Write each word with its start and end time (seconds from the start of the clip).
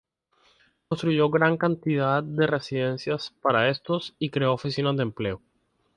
Construyó 0.87 1.29
gran 1.29 1.57
cantidad 1.59 2.23
de 2.23 2.47
residencias 2.47 3.35
para 3.39 3.69
estos 3.69 4.15
y 4.17 4.31
creó 4.31 4.51
oficinas 4.55 4.97
de 4.97 5.03
empleo. 5.03 5.43